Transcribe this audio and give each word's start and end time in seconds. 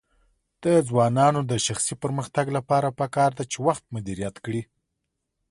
د 0.63 0.65
ځوانانو 0.87 1.39
د 1.51 1.53
شخصي 1.65 1.95
پرمختګ 2.03 2.45
لپاره 2.57 2.95
پکار 2.99 3.31
ده 3.37 3.43
چې 3.51 3.57
وخت 3.67 3.83
مدیریت 3.95 4.35
کړي. 4.45 4.61